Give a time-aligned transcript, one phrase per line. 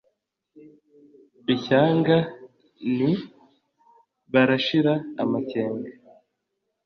[1.53, 2.17] Ishyanga
[2.95, 3.13] nti
[4.33, 4.93] baranshira
[5.23, 5.89] amakenga,